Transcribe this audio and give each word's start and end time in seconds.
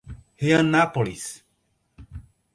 Rianápolis 0.41 1.45